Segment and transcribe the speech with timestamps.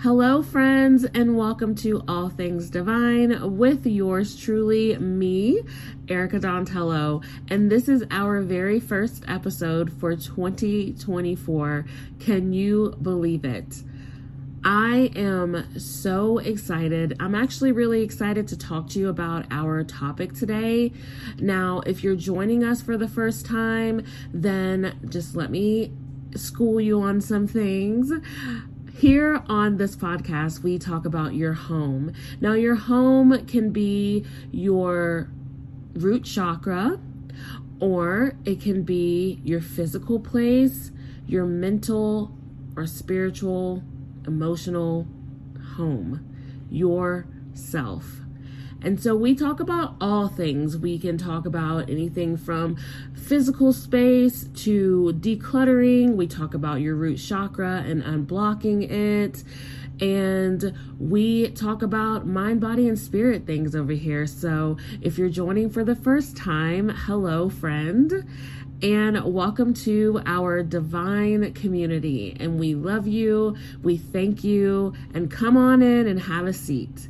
[0.00, 5.62] Hello, friends, and welcome to All Things Divine with yours truly, me,
[6.06, 7.24] Erica Dontello.
[7.48, 11.86] And this is our very first episode for 2024.
[12.20, 13.82] Can you believe it?
[14.62, 17.16] I am so excited.
[17.18, 20.92] I'm actually really excited to talk to you about our topic today.
[21.38, 25.90] Now, if you're joining us for the first time, then just let me
[26.34, 28.12] school you on some things.
[28.98, 32.14] Here on this podcast, we talk about your home.
[32.40, 35.28] Now, your home can be your
[35.92, 36.98] root chakra,
[37.78, 40.92] or it can be your physical place,
[41.26, 42.34] your mental
[42.74, 43.82] or spiritual,
[44.26, 45.06] emotional
[45.74, 46.26] home,
[46.70, 48.25] yourself.
[48.82, 50.76] And so we talk about all things.
[50.76, 52.76] We can talk about anything from
[53.14, 56.14] physical space to decluttering.
[56.14, 59.42] We talk about your root chakra and unblocking it.
[60.00, 64.26] And we talk about mind, body, and spirit things over here.
[64.26, 68.26] So if you're joining for the first time, hello, friend
[68.82, 72.36] and welcome to our divine community.
[72.38, 77.08] And we love you, we thank you, and come on in and have a seat.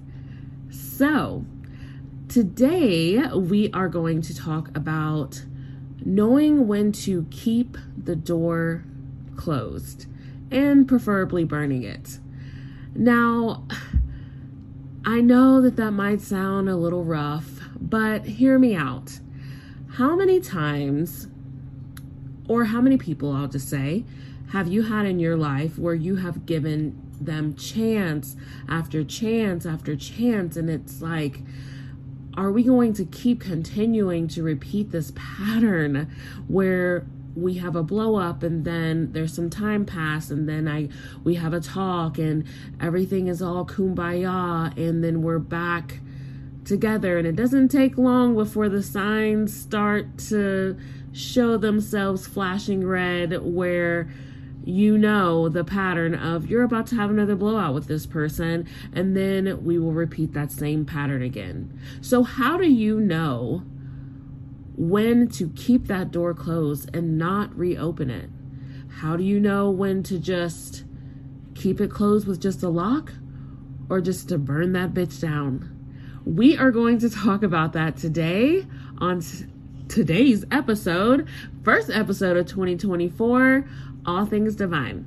[0.71, 1.45] So,
[2.29, 5.45] Today, we are going to talk about
[6.05, 8.85] knowing when to keep the door
[9.37, 10.07] closed
[10.51, 12.19] and preferably burning it.
[12.97, 13.65] Now,
[15.05, 19.21] I know that that might sound a little rough, but hear me out.
[19.93, 21.29] How many times,
[22.49, 24.05] or how many people, I'll just say,
[24.51, 28.37] have you had in your life where you have given them chance
[28.69, 31.41] after chance after chance, and it's like,
[32.37, 36.11] are we going to keep continuing to repeat this pattern
[36.49, 40.89] where we have a blow up and then there's some time pass and then I
[41.23, 42.45] we have a talk and
[42.81, 46.01] everything is all kumbaya and then we're back
[46.65, 50.77] together and it doesn't take long before the signs start to
[51.13, 54.09] show themselves flashing red where
[54.67, 59.17] you know the pattern of you're about to have another blowout with this person, and
[59.17, 61.79] then we will repeat that same pattern again.
[62.01, 63.63] So, how do you know
[64.77, 68.29] when to keep that door closed and not reopen it?
[69.01, 70.85] How do you know when to just
[71.55, 73.13] keep it closed with just a lock
[73.89, 75.73] or just to burn that bitch down?
[76.25, 78.67] We are going to talk about that today
[78.99, 79.23] on
[79.89, 81.29] today's episode,
[81.63, 83.65] first episode of 2024
[84.07, 85.05] all things divine.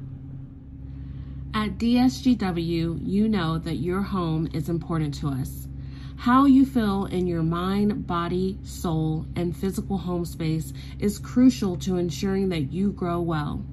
[1.53, 5.67] At DSGW, you know that your home is important to us.
[6.17, 11.97] How you feel in your mind, body, soul, and physical home space is crucial to
[11.97, 13.63] ensuring that you grow well.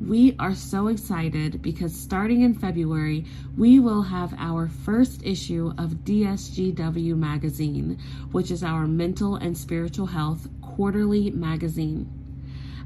[0.00, 6.04] We are so excited because starting in February, we will have our first issue of
[6.04, 7.98] DSGW Magazine,
[8.32, 12.19] which is our mental and spiritual health quarterly magazine.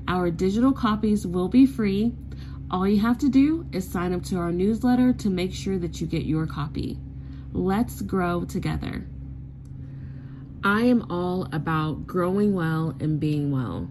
[0.07, 2.13] Our digital copies will be free.
[2.71, 6.01] All you have to do is sign up to our newsletter to make sure that
[6.01, 6.99] you get your copy.
[7.53, 9.07] Let's grow together.
[10.63, 13.89] I am all about growing well and being well.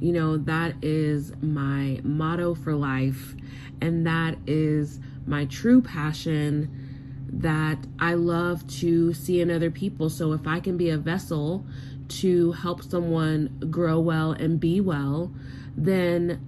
[0.00, 3.34] You know, that is my motto for life,
[3.80, 10.10] and that is my true passion that I love to see in other people.
[10.10, 11.66] So if I can be a vessel
[12.08, 15.32] to help someone grow well and be well,
[15.76, 16.40] then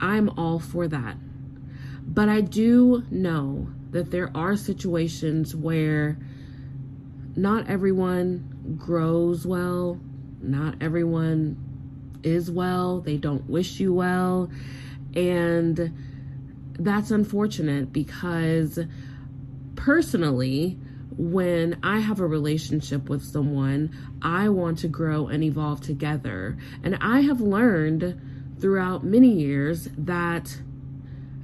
[0.00, 1.16] I'm all for that.
[2.06, 6.18] But I do know that there are situations where
[7.36, 10.00] not everyone grows well,
[10.40, 11.56] not everyone
[12.22, 14.50] is well, they don't wish you well.
[15.14, 15.96] And
[16.78, 18.78] that's unfortunate because
[19.76, 20.78] personally,
[21.16, 26.56] when I have a relationship with someone, I want to grow and evolve together.
[26.82, 28.20] And I have learned
[28.58, 30.60] throughout many years that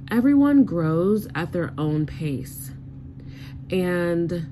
[0.09, 2.71] everyone grows at their own pace.
[3.69, 4.47] And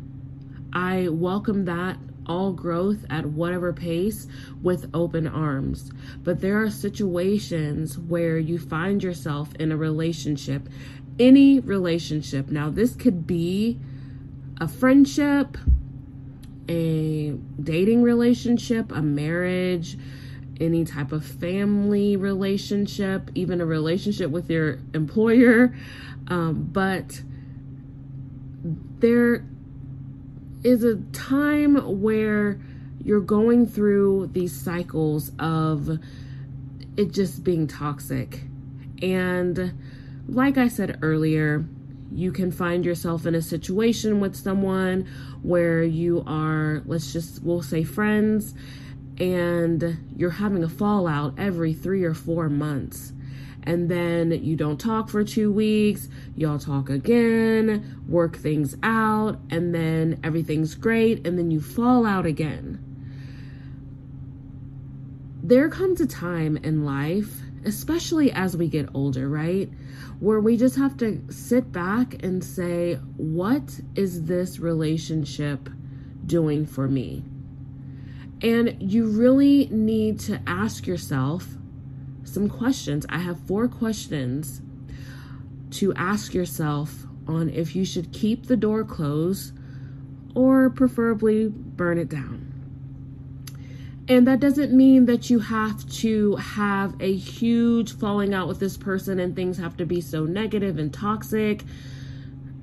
[0.72, 4.28] I welcome that all growth at whatever pace
[4.62, 5.92] with open arms.
[6.24, 10.70] But there are situations where you find yourself in a relationship,
[11.18, 12.50] any relationship.
[12.50, 13.80] Now, this could be
[14.60, 15.58] a friendship,
[16.68, 19.98] a dating relationship, a marriage,
[20.60, 25.74] any type of family relationship, even a relationship with your employer.
[26.28, 27.22] Um, but
[29.00, 29.46] there
[30.64, 32.60] is a time where
[33.04, 36.00] you're going through these cycles of
[36.98, 38.42] it just being toxic.
[39.02, 39.74] And
[40.28, 41.66] like I said earlier,
[42.12, 45.08] you can find yourself in a situation with someone
[45.42, 48.54] where you are, let's just, we'll say friends,
[49.20, 53.14] and you're having a fallout every three or four months.
[53.64, 59.76] And then you don't talk for two weeks, y'all talk again, work things out, and
[59.76, 62.84] then everything's great, and then you fall out again.
[65.44, 69.70] There comes a time in life, especially as we get older, right?
[70.20, 75.70] Where we just have to sit back and say, what is this relationship
[76.26, 77.24] doing for me?
[78.42, 81.48] And you really need to ask yourself
[82.24, 83.06] some questions.
[83.10, 84.62] I have four questions
[85.72, 89.54] to ask yourself on if you should keep the door closed
[90.36, 92.49] or preferably burn it down.
[94.10, 98.76] And that doesn't mean that you have to have a huge falling out with this
[98.76, 101.64] person and things have to be so negative and toxic.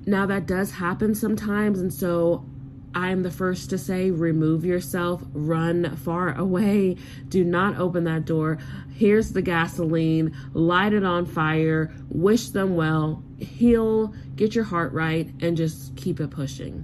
[0.05, 1.79] Now, that does happen sometimes.
[1.79, 2.45] And so
[2.93, 6.97] I am the first to say remove yourself, run far away,
[7.29, 8.57] do not open that door.
[8.93, 15.31] Here's the gasoline, light it on fire, wish them well, heal, get your heart right,
[15.39, 16.83] and just keep it pushing.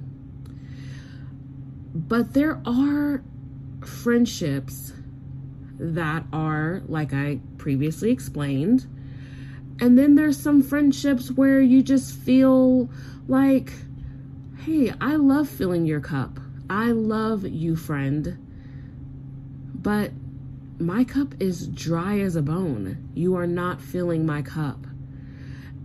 [1.93, 3.23] But there are
[3.87, 4.93] friendships
[5.79, 8.85] that are, like I previously explained,
[9.79, 12.89] and then there's some friendships where you just feel
[13.27, 13.71] like
[14.65, 16.39] hey, I love filling your cup.
[16.69, 18.37] I love you, friend.
[19.75, 20.11] But
[20.79, 23.09] my cup is dry as a bone.
[23.13, 24.87] You are not filling my cup.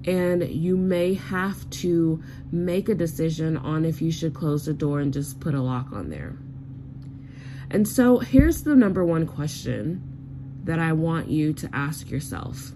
[0.05, 2.23] And you may have to
[2.53, 5.93] make a decision on if you should close the door and just put a lock
[5.93, 6.37] on there.
[7.71, 10.03] And so here's the number one question
[10.65, 12.73] that I want you to ask yourself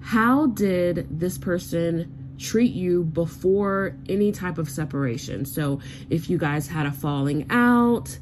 [0.00, 5.44] How did this person treat you before any type of separation.
[5.44, 8.18] So if you guys had a falling out,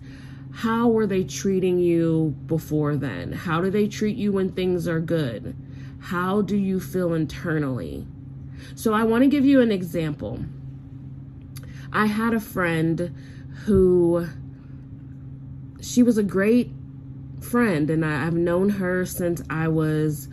[0.53, 3.33] how were they treating you before then?
[3.33, 5.57] How do they treat you when things are good?
[6.01, 8.07] How do you feel internally?
[8.75, 10.45] So I want to give you an example.
[11.93, 13.15] I had a friend
[13.65, 14.27] who
[15.83, 16.71] she was a great
[17.41, 20.29] friend and I've known her since I was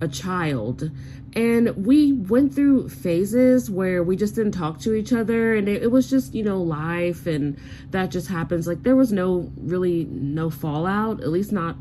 [0.00, 0.90] a child.
[1.34, 5.82] And we went through phases where we just didn't talk to each other and it,
[5.82, 7.58] it, was just you know life and
[7.90, 8.66] that just happens.
[8.66, 11.76] Like there was no really no fallout at least not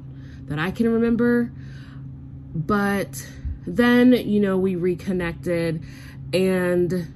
[0.45, 1.51] that i can remember.
[2.53, 3.27] But
[3.67, 5.83] then you know we reconnected
[6.33, 7.13] and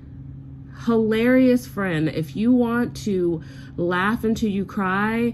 [0.86, 3.42] hilarious friend if you want to
[3.78, 5.34] laugh until you cry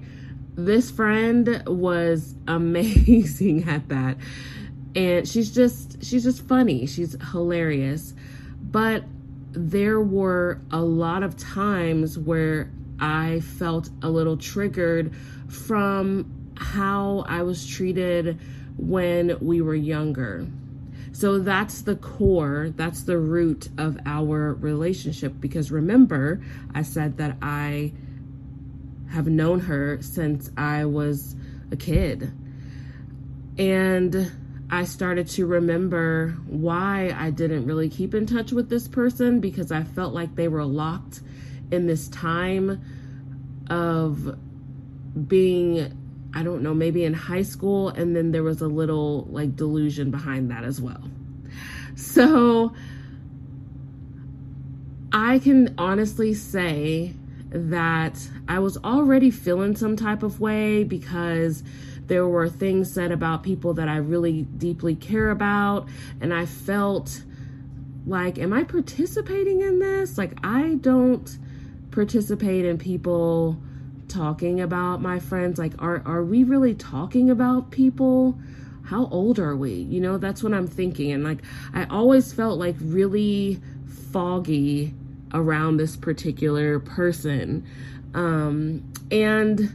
[0.65, 4.17] this friend was amazing at that.
[4.95, 6.85] And she's just she's just funny.
[6.85, 8.13] She's hilarious.
[8.61, 9.03] But
[9.53, 15.13] there were a lot of times where i felt a little triggered
[15.49, 18.39] from how i was treated
[18.77, 20.47] when we were younger.
[21.11, 25.33] So that's the core that's the root of our relationship.
[25.39, 26.41] Because remember
[26.73, 27.91] i said that i
[29.11, 31.35] have known her since i was
[31.71, 32.31] a kid
[33.57, 34.31] and
[34.73, 39.69] I started to remember why I didn't really keep in touch with this person because
[39.69, 41.21] I felt like they were locked
[41.71, 42.81] in this time
[43.69, 44.37] of
[45.27, 45.97] being,
[46.33, 47.89] I don't know, maybe in high school.
[47.89, 51.03] And then there was a little like delusion behind that as well.
[51.95, 52.73] So
[55.11, 57.13] I can honestly say
[57.51, 58.17] that
[58.47, 61.63] I was already feeling some type of way because
[62.07, 65.87] there were things said about people that I really deeply care about.
[66.19, 67.23] And I felt
[68.05, 70.17] like, am I participating in this?
[70.17, 71.37] Like, I don't
[71.91, 73.61] participate in people
[74.07, 75.59] talking about my friends.
[75.59, 78.39] Like, are, are we really talking about people?
[78.83, 79.73] How old are we?
[79.73, 81.11] You know, that's what I'm thinking.
[81.11, 81.39] And like,
[81.73, 83.61] I always felt like really
[84.11, 84.93] foggy
[85.33, 87.65] around this particular person.
[88.13, 89.73] Um, and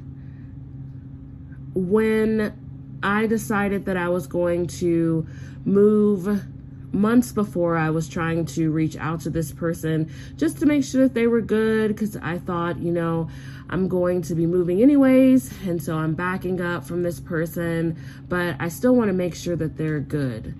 [1.74, 5.26] when I decided that I was going to
[5.64, 6.44] move
[6.92, 11.02] months before I was trying to reach out to this person just to make sure
[11.02, 13.28] that they were good because I thought, you know,
[13.68, 17.98] I'm going to be moving anyways, and so I'm backing up from this person,
[18.28, 20.54] but I still want to make sure that they're good.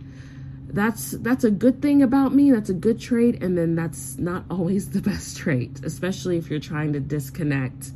[0.76, 2.52] That's that's a good thing about me.
[2.52, 6.60] That's a good trait, and then that's not always the best trait, especially if you're
[6.60, 7.92] trying to disconnect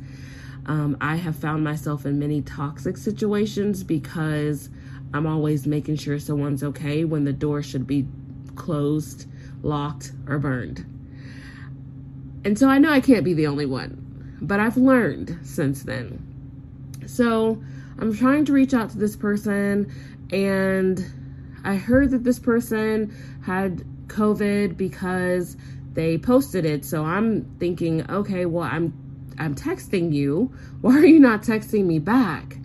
[0.65, 4.69] um, I have found myself in many toxic situations because
[5.13, 8.07] I'm always making sure someone's okay when the door should be
[8.55, 9.27] closed,
[9.63, 10.85] locked, or burned.
[12.45, 16.27] And so I know I can't be the only one, but I've learned since then.
[17.07, 17.61] So
[17.99, 19.91] I'm trying to reach out to this person,
[20.31, 21.03] and
[21.63, 25.57] I heard that this person had COVID because
[25.93, 26.85] they posted it.
[26.85, 28.93] So I'm thinking, okay, well, I'm
[29.37, 30.53] I'm texting you.
[30.81, 32.57] Why are you not texting me back?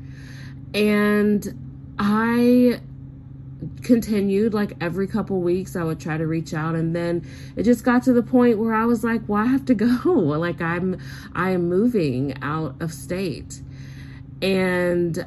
[0.74, 2.80] And I
[3.82, 7.26] continued like every couple weeks I would try to reach out and then
[7.56, 9.74] it just got to the point where I was like, well, I have to
[10.04, 10.10] go.
[10.10, 11.00] Like I'm
[11.34, 13.62] I am moving out of state.
[14.42, 15.24] And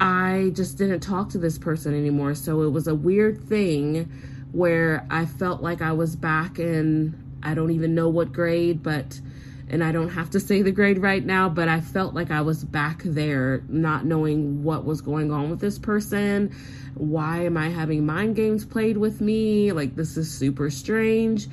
[0.00, 2.34] I just didn't talk to this person anymore.
[2.34, 4.10] So it was a weird thing
[4.52, 9.20] where I felt like I was back in I don't even know what grade, but
[9.68, 12.40] and I don't have to say the grade right now, but I felt like I
[12.40, 16.54] was back there, not knowing what was going on with this person.
[16.94, 19.70] Why am I having mind games played with me?
[19.70, 21.46] Like, this is super strange.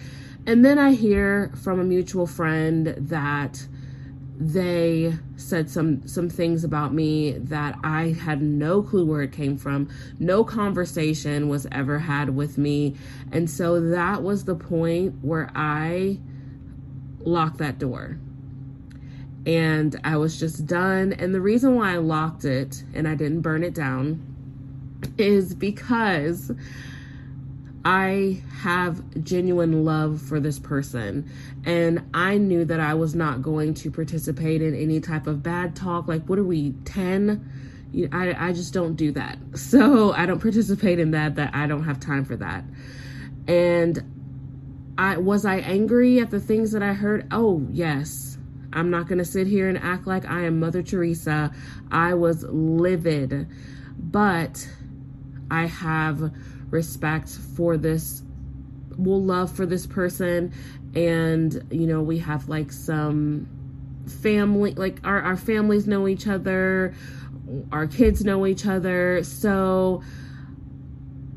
[0.48, 3.68] And then I hear from a mutual friend that
[4.39, 9.58] they said some some things about me that I had no clue where it came
[9.58, 9.89] from.
[10.20, 12.96] No conversation was ever had with me.
[13.32, 16.20] And so that was the point where I
[17.20, 18.20] locked that door.
[19.48, 21.13] And I was just done.
[21.13, 24.22] And the reason why I locked it and I didn't burn it down
[25.17, 26.51] is because
[27.88, 31.32] I have genuine love for this person.
[31.63, 35.74] And I knew that I was not going to participate in any type of bad
[35.74, 36.06] talk.
[36.06, 38.10] Like, what are we, 10?
[38.12, 39.38] I, I just don't do that.
[39.56, 42.65] So I don't participate in that, that I don't have time for that.
[43.48, 47.29] And I was I angry at the things that I heard?
[47.32, 48.38] Oh, yes.
[48.74, 51.53] I'm not going to sit here and act like I am Mother Teresa.
[51.89, 53.48] I was livid.
[53.98, 54.67] But
[55.50, 56.34] I have
[56.69, 58.24] respect for this
[58.97, 60.53] well love for this person.
[60.95, 63.47] And you know we have like some
[64.21, 66.93] family like our, our families know each other
[67.71, 69.24] our kids know each other.
[69.24, 70.03] So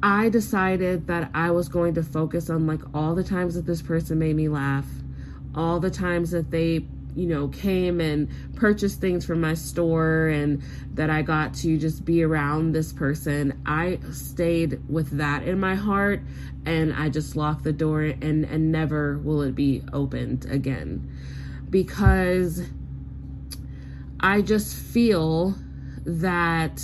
[0.03, 3.83] I decided that I was going to focus on like all the times that this
[3.83, 4.87] person made me laugh,
[5.55, 10.63] all the times that they, you know, came and purchased things from my store and
[10.95, 13.61] that I got to just be around this person.
[13.67, 16.23] I stayed with that in my heart
[16.67, 21.11] and I just locked the door and and never will it be opened again.
[21.69, 22.63] Because
[24.19, 25.55] I just feel
[26.05, 26.83] that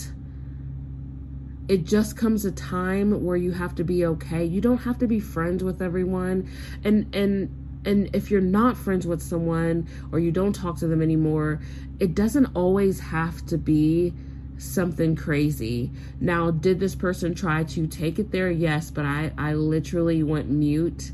[1.69, 4.45] it just comes a time where you have to be okay.
[4.45, 6.49] You don't have to be friends with everyone.
[6.85, 11.03] And and and if you're not friends with someone or you don't talk to them
[11.03, 11.61] anymore,
[12.01, 14.13] it doesn't always have to be
[14.59, 15.91] something crazy.
[16.21, 18.51] Now, did this person try to take it there?
[18.51, 21.13] Yes, but I I literally went mute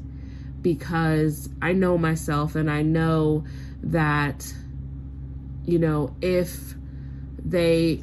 [0.62, 3.44] because I know myself and I know
[3.82, 4.52] that
[5.64, 6.74] you know, if
[7.44, 8.02] they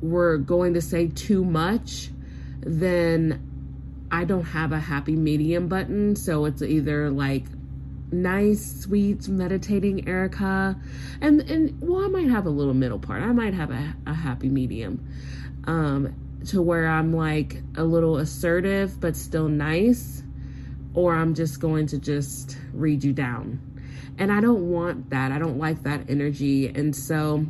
[0.00, 2.10] were going to say too much,
[2.60, 3.44] then
[4.10, 6.16] I don't have a happy medium button.
[6.16, 7.44] So it's either like
[8.12, 10.76] nice, sweet, meditating Erica,
[11.20, 13.22] and and well, I might have a little middle part.
[13.22, 15.06] I might have a, a happy medium,
[15.64, 16.14] um,
[16.46, 20.22] to where I'm like a little assertive but still nice,
[20.94, 23.60] or I'm just going to just read you down,
[24.18, 25.32] and I don't want that.
[25.32, 27.46] I don't like that energy, and so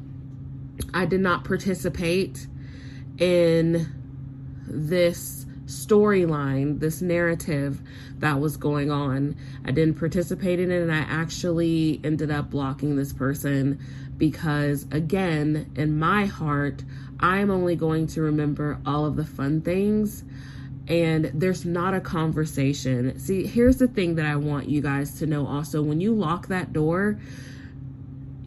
[0.95, 2.47] I did not participate
[3.19, 3.87] in
[4.67, 7.81] this storyline, this narrative
[8.19, 9.37] that was going on.
[9.65, 13.79] I didn't participate in it, and I actually ended up blocking this person
[14.17, 16.83] because, again, in my heart,
[17.21, 20.25] I'm only going to remember all of the fun things.
[20.89, 23.19] And there's not a conversation.
[23.19, 26.49] See, here's the thing that I want you guys to know also when you lock
[26.49, 27.21] that door,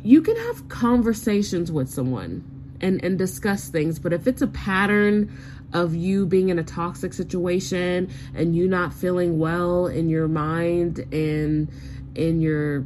[0.04, 2.44] you can have conversations with someone
[2.82, 5.32] and and discuss things but if it's a pattern
[5.74, 11.00] of you being in a toxic situation and you not feeling well in your mind
[11.14, 11.70] and
[12.16, 12.86] in your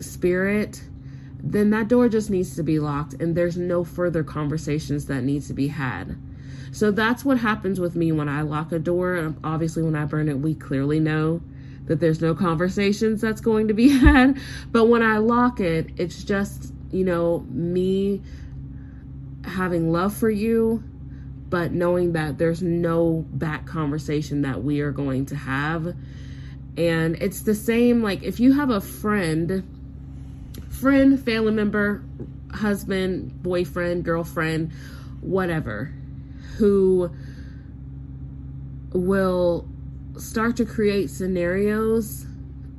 [0.00, 0.82] spirit
[1.42, 5.42] then that door just needs to be locked and there's no further conversations that need
[5.42, 6.16] to be had
[6.72, 10.28] so that's what happens with me when i lock a door obviously when i burn
[10.28, 11.40] it we clearly know
[11.90, 14.38] that there's no conversations that's going to be had.
[14.70, 18.22] But when I lock it, it's just, you know, me
[19.44, 20.84] having love for you,
[21.50, 25.94] but knowing that there's no back conversation that we are going to have.
[26.76, 29.64] And it's the same, like, if you have a friend,
[30.70, 32.02] friend, family member,
[32.52, 34.72] husband, boyfriend, girlfriend,
[35.20, 35.92] whatever,
[36.56, 37.10] who
[38.92, 39.68] will
[40.16, 42.26] start to create scenarios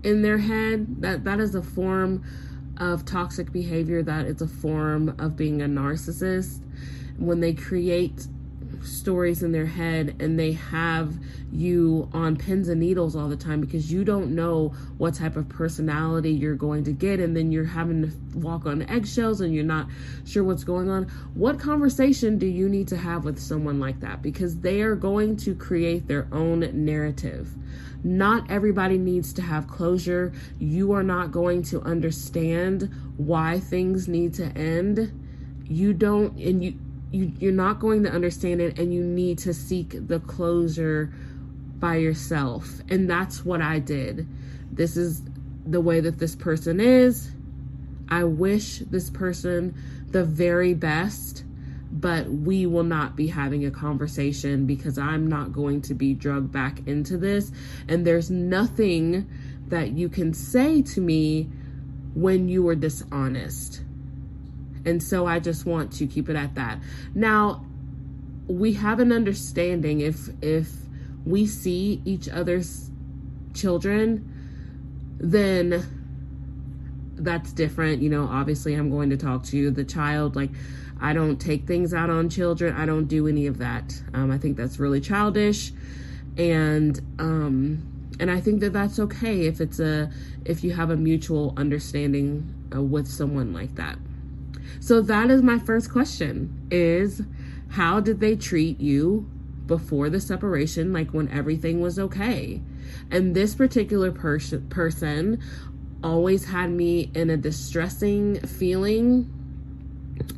[0.03, 1.01] in their head.
[1.01, 2.23] That that is a form
[2.77, 4.01] of toxic behavior.
[4.03, 6.61] that it's a form of being a narcissist.
[7.17, 8.27] When they create
[8.83, 11.13] stories in their head and they have
[11.51, 15.47] you on pins and needles all the time because you don't know what type of
[15.49, 19.63] personality you're going to get and then you're having to walk on eggshells and you're
[19.63, 19.87] not
[20.25, 21.03] sure what's going on.
[21.33, 24.21] What conversation do you need to have with someone like that?
[24.21, 27.49] Because they are going to create their own narrative.
[28.03, 30.33] Not everybody needs to have closure.
[30.59, 35.11] You are not going to understand why things need to end.
[35.65, 36.79] You don't and you
[37.11, 41.13] you you're not going to understand it and you need to seek the closure
[41.79, 42.81] by yourself.
[42.89, 44.27] And that's what I did.
[44.71, 45.21] This is
[45.65, 47.31] the way that this person is.
[48.09, 49.75] I wish this person
[50.09, 51.43] the very best
[51.91, 56.51] but we will not be having a conversation because I'm not going to be drugged
[56.51, 57.51] back into this.
[57.87, 59.29] And there's nothing
[59.67, 61.49] that you can say to me
[62.13, 63.81] when you were dishonest
[64.85, 66.79] and so I just want to keep it at that.
[67.13, 67.65] Now,
[68.47, 70.69] we have an understanding if if
[71.25, 72.89] we see each other's
[73.53, 74.27] children,
[75.19, 75.85] then
[77.15, 78.01] that's different.
[78.01, 79.71] You know, obviously I'm going to talk to you.
[79.71, 80.51] The child, like
[80.99, 82.75] I don't take things out on children.
[82.75, 84.01] I don't do any of that.
[84.13, 85.71] Um, I think that's really childish.
[86.37, 87.87] And um
[88.19, 90.11] and I think that that's okay if it's a
[90.45, 93.97] if you have a mutual understanding uh, with someone like that.
[94.81, 97.21] So that is my first question is
[97.69, 99.29] how did they treat you
[99.67, 102.61] before the separation like when everything was okay?
[103.11, 105.39] And this particular pers- person
[106.03, 109.31] always had me in a distressing feeling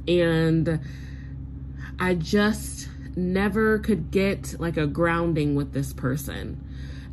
[0.09, 0.81] and
[1.97, 6.61] I just never could get like a grounding with this person.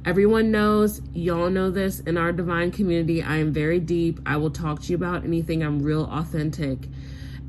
[0.04, 3.22] Everyone knows, y'all know this in our divine community.
[3.22, 4.18] I am very deep.
[4.26, 5.62] I will talk to you about anything.
[5.62, 6.88] I'm real authentic.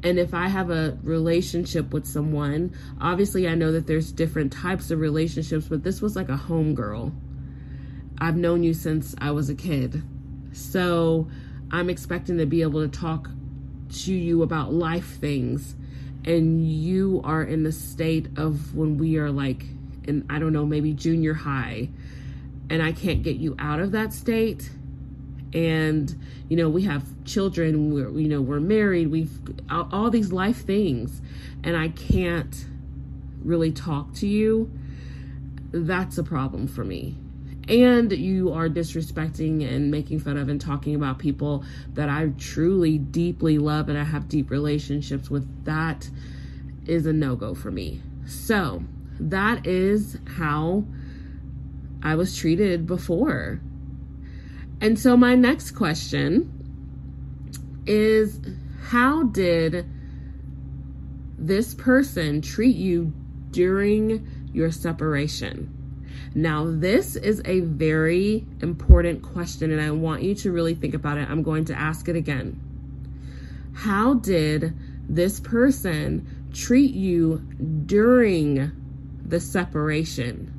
[0.03, 4.89] And if I have a relationship with someone, obviously I know that there's different types
[4.89, 7.13] of relationships, but this was like a home girl.
[8.19, 10.03] I've known you since I was a kid.
[10.53, 11.27] So
[11.71, 13.29] I'm expecting to be able to talk
[14.03, 15.75] to you about life things.
[16.25, 19.65] And you are in the state of when we are like
[20.03, 21.89] in, I don't know, maybe junior high
[22.71, 24.71] and I can't get you out of that state
[25.53, 26.15] and
[26.49, 29.31] you know we have children we're you know we're married we've
[29.71, 31.21] all, all, these life things.
[31.63, 32.65] And I can't
[33.43, 34.71] really talk to you.
[35.71, 37.15] That's a problem for me.
[37.67, 42.97] And you are disrespecting and making fun of and talking about people that I truly
[42.97, 45.47] deeply love and I have deep relationships with.
[45.65, 46.09] That
[46.85, 48.01] is a no-go for me.
[48.25, 48.83] So
[49.19, 50.85] that is how
[52.03, 53.61] I was treated before.
[54.81, 56.51] And so, my next question
[57.85, 58.39] is
[58.89, 59.85] How did
[61.37, 63.13] this person treat you
[63.51, 65.77] during your separation?
[66.33, 71.17] Now, this is a very important question, and I want you to really think about
[71.17, 71.29] it.
[71.29, 72.59] I'm going to ask it again.
[73.73, 74.73] How did
[75.07, 77.37] this person treat you
[77.85, 78.71] during
[79.25, 80.53] the separation?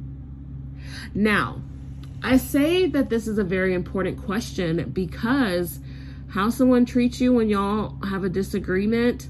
[1.15, 1.63] Now,
[2.25, 5.81] I say that this is a very important question because
[6.31, 9.29] how someone treats you when y'all have a disagreement,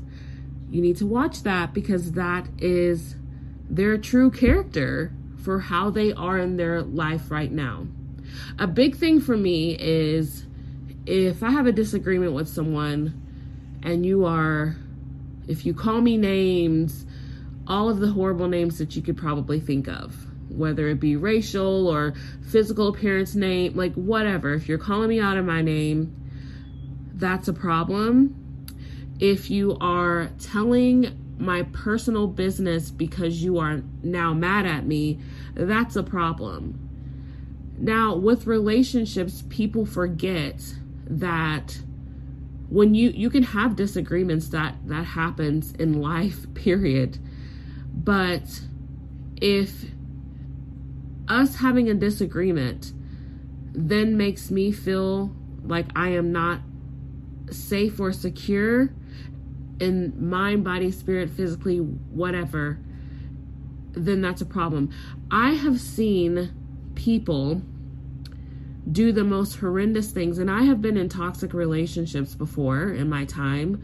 [0.71, 3.17] you need to watch that because that is
[3.71, 7.87] their true character for how they are in their life right now.
[8.59, 10.47] A big thing for me is
[11.07, 13.19] if I have a disagreement with someone
[13.83, 14.77] and you are,
[15.49, 17.07] if you call me names,
[17.67, 21.89] all of the horrible names that you could probably think of whether it be racial
[21.89, 22.15] or
[22.51, 24.55] physical appearance name, like whatever.
[24.55, 26.15] If you're calling me out of my name,
[27.15, 28.39] that's a problem.
[29.21, 35.19] If you are telling my personal business because you are now mad at me,
[35.55, 36.79] that's a problem.
[37.79, 40.61] Now, with relationships, people forget
[41.07, 41.81] that
[42.69, 47.19] when you you can have disagreements that that happens in life period.
[47.95, 48.63] But
[49.41, 49.85] if
[51.29, 52.93] us having a disagreement
[53.75, 56.61] then makes me feel like I am not
[57.51, 58.93] safe or secure
[59.81, 62.79] in mind, body, spirit, physically, whatever,
[63.93, 64.91] then that's a problem.
[65.31, 66.53] I have seen
[66.95, 67.63] people
[68.91, 73.25] do the most horrendous things, and I have been in toxic relationships before in my
[73.25, 73.83] time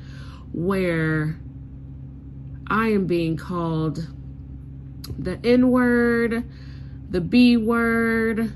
[0.53, 1.38] where
[2.68, 4.07] I am being called
[5.18, 6.44] the N word
[7.10, 8.52] the B word,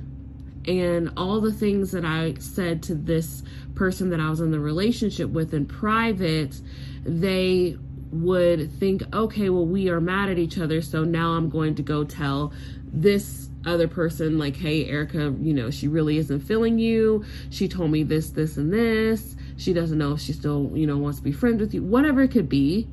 [0.66, 3.42] and all the things that I said to this
[3.74, 6.60] person that I was in the relationship with in private,
[7.04, 7.76] they
[8.12, 11.82] would think, okay, well, we are mad at each other, so now I'm going to
[11.82, 12.52] go tell
[12.86, 17.24] this other person, like, hey, Erica, you know, she really isn't feeling you.
[17.50, 19.34] She told me this, this, and this.
[19.56, 22.22] She doesn't know if she still, you know, wants to be friends with you, whatever
[22.22, 22.88] it could be.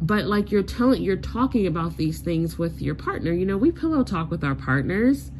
[0.00, 3.32] But like you're telling, you're talking about these things with your partner.
[3.32, 5.30] You know, we pillow talk with our partners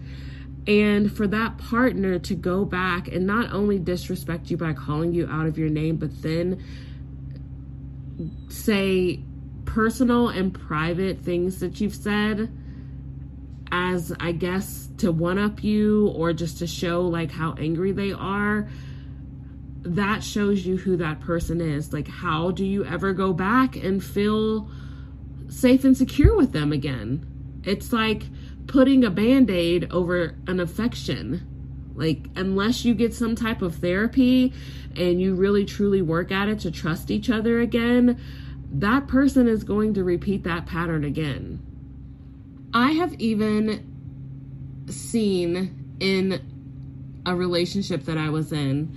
[0.67, 5.29] and for that partner to go back and not only disrespect you by calling you
[5.31, 6.65] out of your name, but then
[8.49, 9.21] say
[9.65, 12.51] personal and private things that you've said
[13.71, 18.13] as I guess to one up you or just to show like how angry they
[18.13, 18.69] are,
[19.95, 21.93] that shows you who that person is.
[21.93, 24.69] Like, how do you ever go back and feel
[25.49, 27.27] safe and secure with them again?
[27.65, 28.25] It's like,
[28.67, 31.47] putting a band aid over an affection.
[31.95, 34.53] Like, unless you get some type of therapy
[34.95, 38.21] and you really truly work at it to trust each other again,
[38.73, 41.63] that person is going to repeat that pattern again.
[42.75, 46.43] I have even seen in
[47.25, 48.95] a relationship that I was in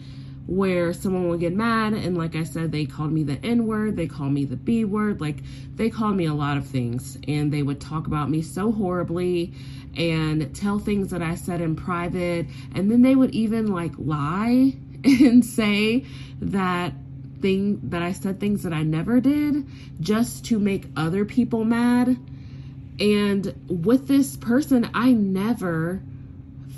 [0.49, 3.95] where someone would get mad and like I said they called me the N word,
[3.95, 5.37] they called me the B word, like
[5.75, 9.53] they called me a lot of things and they would talk about me so horribly
[9.95, 14.73] and tell things that I said in private and then they would even like lie
[15.03, 16.05] and say
[16.41, 16.93] that
[17.41, 19.67] thing that I said things that I never did
[20.01, 22.17] just to make other people mad.
[22.99, 26.01] And with this person, I never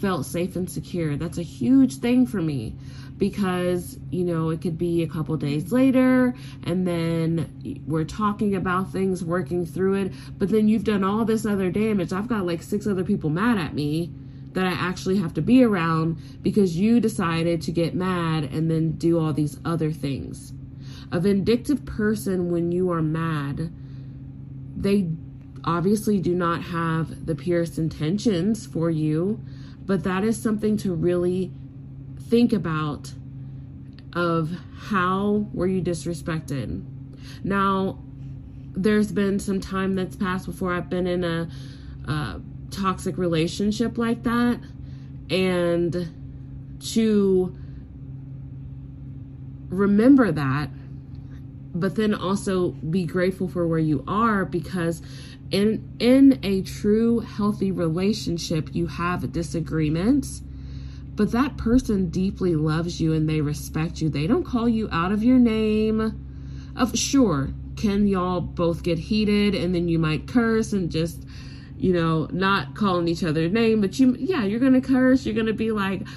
[0.02, 1.16] felt safe and secure.
[1.16, 2.76] That's a huge thing for me
[3.22, 8.92] because you know it could be a couple days later and then we're talking about
[8.92, 10.12] things working through it.
[10.40, 12.12] But then you've done all this other damage.
[12.12, 14.12] I've got like six other people mad at me
[14.54, 18.94] that i actually have to be around because you decided to get mad and then
[18.94, 20.52] do all these other things.
[21.12, 23.72] A vindictive person when you are mad
[24.76, 25.12] they
[25.64, 29.40] obviously do not have the purest intentions for you
[29.86, 31.52] but that is something to really
[32.32, 33.14] think about
[34.14, 34.52] of
[34.88, 36.82] how were you disrespected.
[37.44, 38.00] Now,
[38.74, 41.50] there's been some time that's passed before I've been in a,
[42.06, 42.42] a
[42.72, 44.62] toxic relationship like that,
[45.30, 47.56] and to
[49.70, 50.70] remember that
[51.74, 55.02] but then also be grateful for where you are because
[55.52, 60.42] in in a true healthy relationship you have disagreements
[61.22, 64.10] but that person deeply loves you and they respect you.
[64.10, 66.20] They don't call you out of your name.
[66.76, 71.24] Of sure, can y'all both get heated and then you might curse and just
[71.78, 75.36] you know, not calling each other name, but you yeah, you're going to curse, you're
[75.36, 76.08] going to be like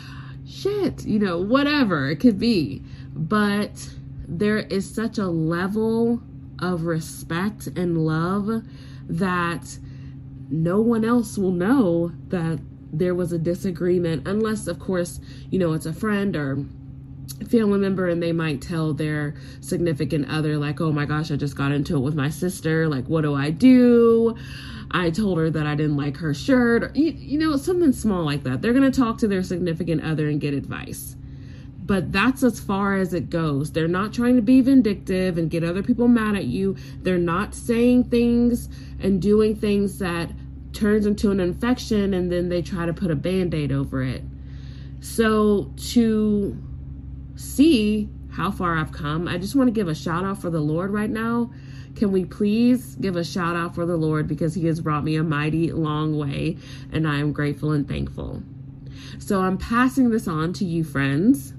[0.48, 2.82] shit, you know, whatever it could be.
[3.14, 3.90] But
[4.26, 6.22] there is such a level
[6.60, 8.62] of respect and love
[9.06, 9.78] that
[10.48, 12.58] no one else will know that
[12.98, 16.64] there was a disagreement, unless, of course, you know, it's a friend or
[17.48, 21.56] family member and they might tell their significant other like oh my gosh i just
[21.56, 22.88] got into it with my sister.
[22.88, 24.36] Like what do i do?
[24.90, 26.84] I told her that i didn't like her shirt.
[26.84, 28.62] Or, you, you know something small like that.
[28.62, 31.16] They're going to talk to their significant other and get advice.
[31.84, 33.72] But that's as far as it goes.
[33.72, 36.76] They're not trying to be vindictive and get other people mad at you.
[37.02, 40.30] They're not saying things and doing things that
[40.74, 44.22] turns into an infection and then they try to put a band aid over it.
[45.00, 46.56] So, to
[47.36, 50.60] see how far I've come, I just want to give a shout out for the
[50.60, 51.50] Lord right now.
[51.94, 55.16] Can we please give a shout out for the Lord because He has brought me
[55.16, 56.56] a mighty long way
[56.92, 58.42] and I am grateful and thankful.
[59.18, 61.52] So, I'm passing this on to you, friends,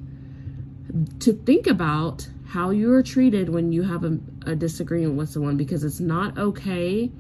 [1.20, 5.58] to think about how you are treated when you have a, a disagreement with someone
[5.58, 7.12] because it's not okay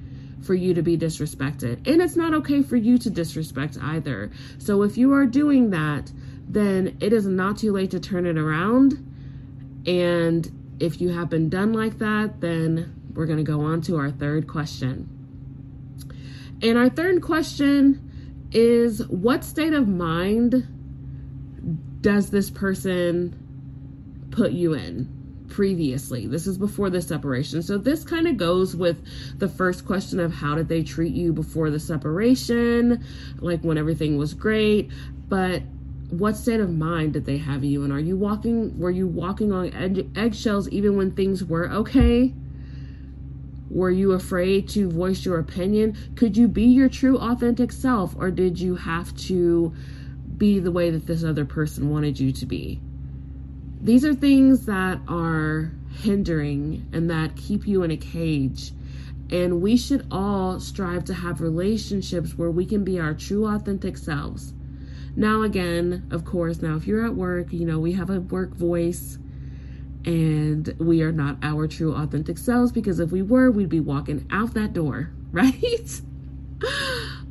[0.41, 1.87] for you to be disrespected.
[1.87, 4.31] And it's not okay for you to disrespect either.
[4.57, 6.11] So if you are doing that,
[6.47, 8.93] then it is not too late to turn it around.
[9.87, 13.97] And if you have been done like that, then we're going to go on to
[13.97, 15.09] our third question.
[16.61, 20.67] And our third question is what state of mind
[22.01, 25.14] does this person put you in?
[25.55, 26.27] Previously.
[26.27, 27.61] This is before the separation.
[27.61, 28.97] So this kind of goes with
[29.39, 33.05] the first question of how did they treat you before the separation,
[33.39, 34.91] like when everything was great,
[35.29, 35.61] but
[36.09, 37.93] what state of mind did they have you in?
[37.93, 42.33] Are you walking were you walking on egg, eggshells even when things were okay?
[43.69, 45.97] Were you afraid to voice your opinion?
[46.15, 49.73] Could you be your true authentic self or did you have to
[50.37, 52.81] be the way that this other person wanted you to be.
[53.85, 58.71] These are things that are hindering and that keep you in a cage.
[59.29, 63.97] And we should all strive to have relationships where we can be our true, authentic
[63.97, 64.53] selves.
[65.15, 68.55] Now, again, of course, now if you're at work, you know, we have a work
[68.55, 69.19] voice
[70.03, 74.27] and we are not our true, authentic selves because if we were, we'd be walking
[74.31, 76.01] out that door, right?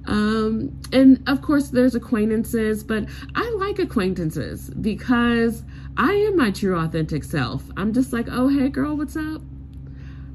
[0.06, 5.64] um, and of course, there's acquaintances, but I like acquaintances because
[5.96, 7.62] I am my true, authentic self.
[7.76, 9.42] I'm just like, oh, hey, girl, what's up?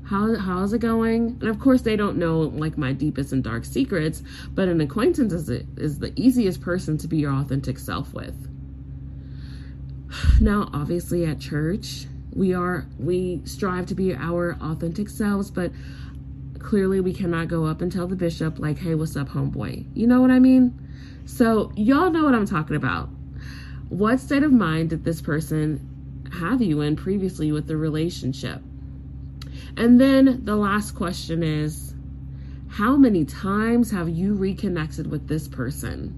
[0.06, 1.38] How, how's it going?
[1.42, 5.34] And of course, they don't know like my deepest and dark secrets, but an acquaintance
[5.34, 8.48] is, is the easiest person to be your authentic self with.
[10.42, 15.72] Now, obviously, at church, we are we strive to be our authentic selves, but
[16.58, 20.08] clearly we cannot go up and tell the bishop like, "Hey, what's up, homeboy?" You
[20.08, 20.74] know what I mean?
[21.26, 23.10] So y'all know what I'm talking about.
[23.90, 28.62] What state of mind did this person have you in previously with the relationship?
[29.78, 31.94] And then the last question is
[32.70, 36.16] how many times have you reconnected with this person?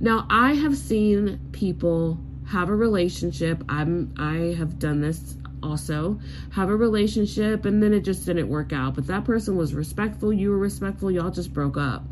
[0.00, 3.64] Now, I have seen people have a relationship.
[3.68, 6.20] I'm I have done this also.
[6.52, 8.94] Have a relationship and then it just didn't work out.
[8.94, 12.04] But that person was respectful, you were respectful, y'all just broke up.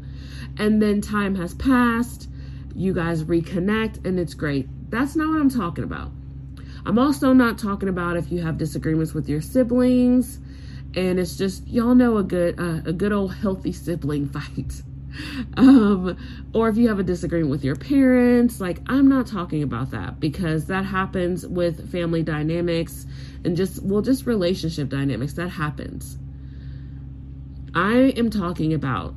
[0.59, 2.29] And then time has passed,
[2.77, 4.69] you guys reconnect and it's great.
[4.91, 6.11] That's not what I'm talking about.
[6.85, 10.39] I'm also not talking about if you have disagreements with your siblings
[10.95, 14.83] and it's just y'all know a good uh, a good old healthy sibling fight.
[15.57, 16.17] um,
[16.53, 20.21] or if you have a disagreement with your parents, like I'm not talking about that
[20.21, 23.07] because that happens with family dynamics
[23.45, 26.19] and just well just relationship dynamics that happens.
[27.75, 29.15] I am talking about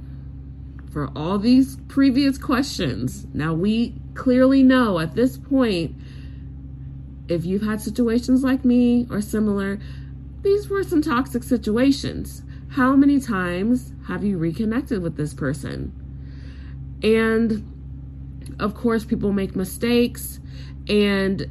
[0.92, 3.28] for all these previous questions.
[3.34, 5.96] Now we clearly know at this point
[7.28, 9.80] if you've had situations like me or similar,
[10.42, 12.44] these were some toxic situations.
[12.72, 15.94] How many times have you reconnected with this person?
[17.04, 20.40] And of course, people make mistakes,
[20.88, 21.46] and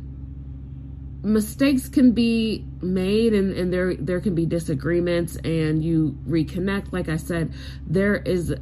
[1.23, 7.09] mistakes can be made and, and there there can be disagreements and you reconnect like
[7.09, 7.53] i said
[7.89, 8.55] there is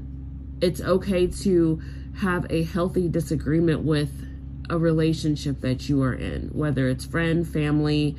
[0.61, 1.81] it's okay to
[2.19, 4.27] have a healthy disagreement with
[4.71, 8.17] a relationship that you are in, whether it's friend, family,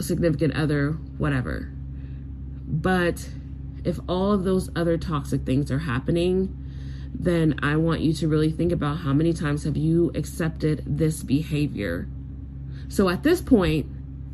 [0.00, 1.70] significant other, whatever.
[2.66, 3.28] But
[3.84, 6.56] if all of those other toxic things are happening,
[7.14, 11.22] then I want you to really think about how many times have you accepted this
[11.22, 12.08] behavior.
[12.88, 13.86] So at this point,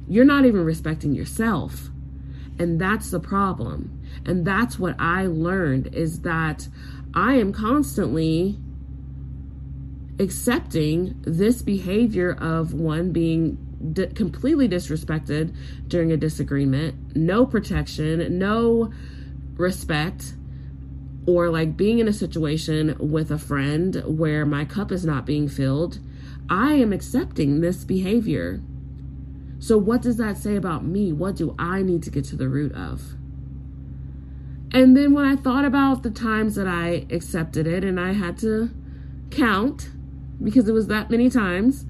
[0.08, 1.90] you're not even respecting yourself.
[2.58, 4.02] And that's the problem.
[4.24, 6.68] And that's what I learned is that
[7.14, 8.58] I am constantly
[10.18, 13.58] accepting this behavior of one being
[14.14, 15.54] completely disrespected
[15.88, 18.92] during a disagreement, no protection, no
[19.54, 20.34] respect,
[21.26, 25.48] or like being in a situation with a friend where my cup is not being
[25.48, 25.98] filled,
[26.48, 28.60] I am accepting this behavior.
[29.62, 31.12] So, what does that say about me?
[31.12, 33.14] What do I need to get to the root of?
[34.72, 38.36] And then when I thought about the times that I accepted it and I had
[38.38, 38.70] to
[39.30, 39.90] count,
[40.42, 41.86] because it was that many times,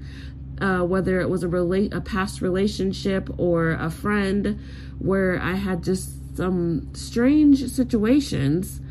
[0.61, 4.61] uh, whether it was a relate a past relationship or a friend
[4.99, 8.83] where I had just some strange situations.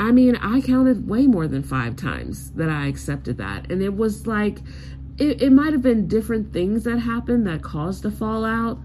[0.00, 3.70] I mean, I counted way more than five times that I accepted that.
[3.70, 4.60] And it was like,
[5.18, 8.78] it, it might have been different things that happened that caused the fallout,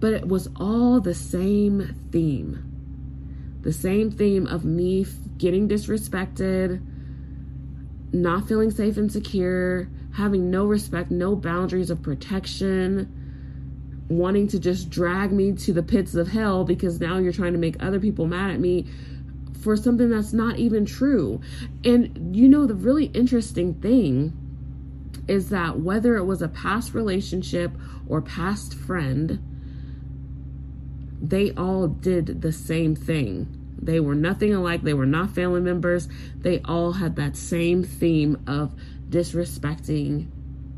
[0.00, 2.62] but it was all the same theme.
[3.62, 5.06] The same theme of me
[5.38, 6.82] getting disrespected,
[8.12, 13.12] not feeling safe and secure, having no respect, no boundaries of protection,
[14.08, 17.58] wanting to just drag me to the pits of hell because now you're trying to
[17.58, 18.86] make other people mad at me
[19.62, 21.40] for something that's not even true.
[21.84, 24.32] And you know, the really interesting thing
[25.28, 27.72] is that whether it was a past relationship
[28.08, 29.42] or past friend,
[31.20, 33.48] they all did the same thing.
[33.80, 34.82] They were nothing alike.
[34.82, 36.08] They were not family members.
[36.36, 38.72] They all had that same theme of
[39.10, 40.28] disrespecting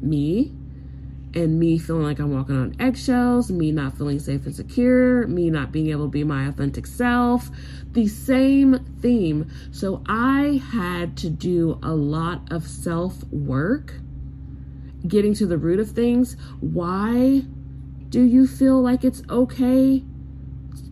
[0.00, 0.52] me
[1.34, 5.50] and me feeling like I'm walking on eggshells, me not feeling safe and secure, me
[5.50, 7.50] not being able to be my authentic self.
[7.92, 9.50] The same theme.
[9.70, 13.94] So I had to do a lot of self work,
[15.06, 16.36] getting to the root of things.
[16.60, 17.42] Why
[18.08, 20.02] do you feel like it's okay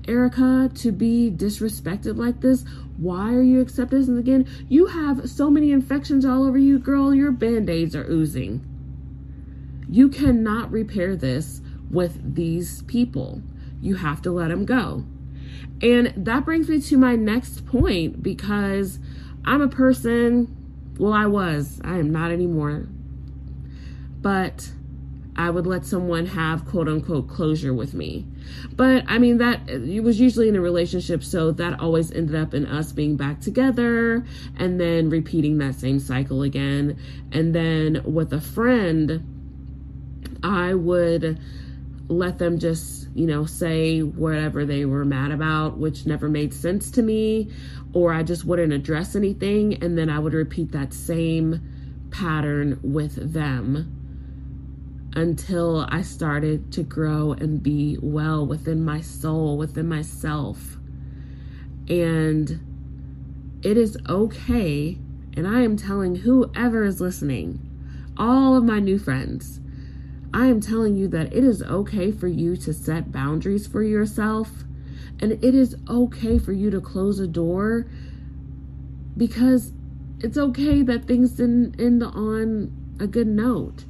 [0.09, 2.64] Erica, to be disrespected like this?
[2.97, 4.47] Why are you accepting this again?
[4.69, 7.14] You have so many infections all over you, girl.
[7.14, 8.64] Your band aids are oozing.
[9.88, 13.42] You cannot repair this with these people.
[13.81, 15.05] You have to let them go.
[15.83, 18.99] And that brings me to my next point because
[19.45, 22.88] I'm a person, well, I was, I am not anymore,
[24.27, 24.73] but
[25.37, 28.27] I would let someone have quote unquote closure with me.
[28.73, 32.53] But I mean, that it was usually in a relationship, so that always ended up
[32.53, 34.27] in us being back together
[34.59, 36.99] and then repeating that same cycle again.
[37.31, 39.23] And then with a friend,
[40.43, 41.39] I would
[42.09, 46.91] let them just, you know, say whatever they were mad about, which never made sense
[46.91, 47.49] to me,
[47.93, 49.81] or I just wouldn't address anything.
[49.85, 51.61] And then I would repeat that same
[52.11, 53.96] pattern with them
[55.17, 60.77] until I started to grow and be well within my soul, within myself.
[61.89, 62.61] And
[63.63, 64.99] it is okay.
[65.35, 67.61] And I am telling whoever is listening,
[68.19, 69.59] all of my new friends,
[70.35, 74.65] I am telling you that it is okay for you to set boundaries for yourself.
[75.19, 77.87] And it is okay for you to close a door
[79.17, 79.73] because
[80.21, 83.85] it's okay that things didn't end on a good note.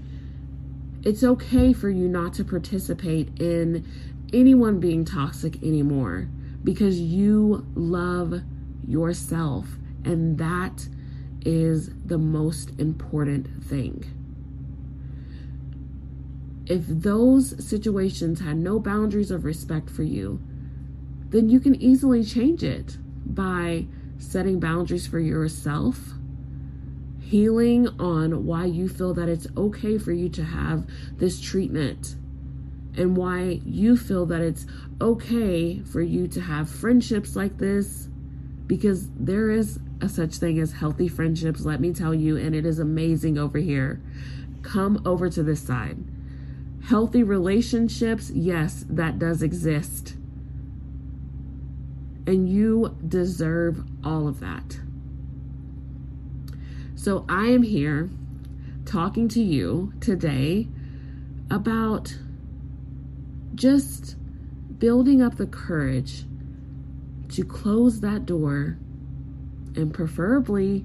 [1.07, 3.87] It's okay for you not to participate in
[4.33, 6.29] anyone being toxic anymore
[6.65, 8.43] because you love
[8.87, 9.67] yourself.
[10.05, 10.89] And that
[11.45, 14.05] is the most important thing
[16.67, 20.41] if those situations had no boundaries of respect for you,
[21.29, 23.87] then you can easily change it by
[24.19, 26.15] setting boundaries for yourself,
[27.27, 30.87] healing on why you feel that it's okay for you to have
[31.19, 32.15] this treatment,
[32.97, 34.67] and why you feel that it's
[35.01, 38.09] okay for you to have friendships like this,
[38.67, 42.65] because there is a such thing as healthy friendships, let me tell you, and it
[42.65, 44.01] is amazing over here.
[44.63, 45.99] Come over to this side
[46.85, 50.15] Healthy relationships, yes, that does exist.
[52.29, 54.79] And you deserve all of that.
[57.07, 58.11] So I am here
[58.85, 60.67] talking to you today
[61.53, 62.19] about
[63.55, 64.17] just
[64.81, 66.25] building up the courage
[67.29, 68.77] to close that door
[69.77, 70.85] and preferably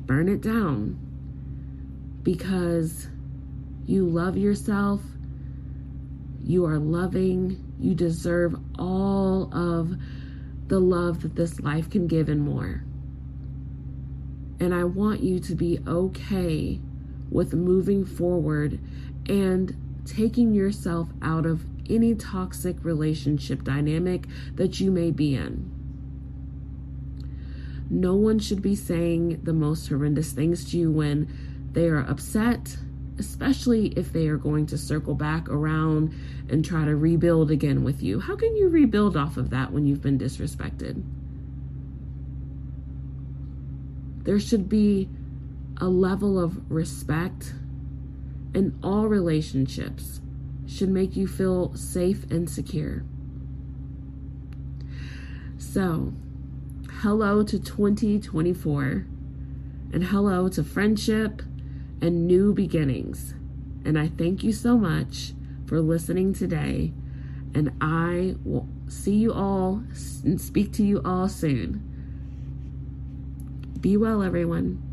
[0.00, 0.98] burn it down
[2.22, 3.08] because
[3.86, 5.00] you love yourself
[6.44, 7.74] you are loving.
[7.78, 9.96] You deserve all of
[10.66, 12.84] the love that this life can give and more.
[14.60, 16.80] And I want you to be okay
[17.30, 18.80] with moving forward
[19.28, 25.70] and taking yourself out of any toxic relationship dynamic that you may be in.
[27.90, 31.28] No one should be saying the most horrendous things to you when
[31.72, 32.76] they are upset,
[33.18, 36.14] especially if they are going to circle back around
[36.50, 38.20] and try to rebuild again with you.
[38.20, 41.02] How can you rebuild off of that when you've been disrespected?
[44.28, 45.08] There should be
[45.78, 47.54] a level of respect
[48.52, 50.20] in all relationships
[50.66, 53.04] should make you feel safe and secure.
[55.56, 56.12] So,
[57.00, 59.06] hello to 2024
[59.94, 61.40] and hello to friendship
[62.02, 63.32] and new beginnings.
[63.86, 65.32] And I thank you so much
[65.64, 66.92] for listening today.
[67.54, 69.84] And I will see you all
[70.22, 71.97] and speak to you all soon.
[73.80, 74.87] Be well, everyone.